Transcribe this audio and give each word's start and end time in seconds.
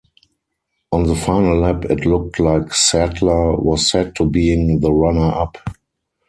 On 0.91 1.03
the 1.03 1.15
final 1.15 1.59
lap 1.59 1.85
it 1.85 2.07
looked 2.07 2.39
like 2.39 2.73
Sadler 2.73 3.55
was 3.55 3.91
set 3.91 4.15
to 4.15 4.25
being 4.27 4.79
the 4.79 4.91
runner-up. 4.91 5.59